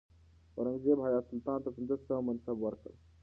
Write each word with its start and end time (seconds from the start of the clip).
اورنګزیب 0.57 0.97
حیات 1.05 1.23
سلطان 1.31 1.59
ته 1.63 1.69
پنځه 1.75 1.95
سوه 2.05 2.19
منصب 2.27 2.57
ورکړ. 2.61 2.91